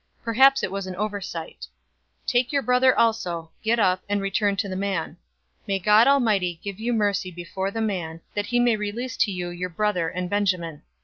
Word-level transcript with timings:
Perhaps 0.23 0.63
it 0.63 0.71
was 0.71 0.87
an 0.87 0.95
oversight. 0.95 1.67
043:013 2.25 2.25
Take 2.25 2.51
your 2.51 2.63
brother 2.63 2.97
also, 2.97 3.51
get 3.61 3.77
up, 3.77 4.01
and 4.09 4.19
return 4.19 4.55
to 4.55 4.67
the 4.67 4.75
man. 4.75 5.11
043:014 5.67 5.67
May 5.67 5.77
God 5.77 6.07
Almighty 6.07 6.59
give 6.63 6.79
you 6.79 6.91
mercy 6.91 7.29
before 7.29 7.69
the 7.69 7.81
man, 7.81 8.19
that 8.33 8.47
he 8.47 8.59
may 8.59 8.75
release 8.75 9.15
to 9.17 9.31
you 9.31 9.49
your 9.49 9.69
other 9.69 9.75
brother 9.75 10.09
and 10.09 10.27
Benjamin. 10.27 10.81